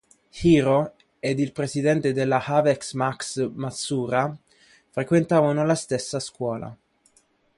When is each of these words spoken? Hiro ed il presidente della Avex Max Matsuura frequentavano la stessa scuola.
Hiro 0.41 0.95
ed 1.19 1.37
il 1.37 1.51
presidente 1.51 2.11
della 2.11 2.43
Avex 2.43 2.93
Max 2.95 3.49
Matsuura 3.53 4.35
frequentavano 4.89 5.63
la 5.63 5.75
stessa 5.75 6.19
scuola. 6.19 6.75